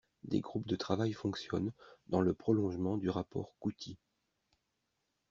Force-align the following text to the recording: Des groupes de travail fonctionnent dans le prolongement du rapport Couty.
Des 0.23 0.39
groupes 0.41 0.65
de 0.65 0.75
travail 0.75 1.13
fonctionnent 1.13 1.73
dans 2.07 2.21
le 2.21 2.33
prolongement 2.33 2.97
du 2.97 3.11
rapport 3.11 3.53
Couty. 3.59 3.99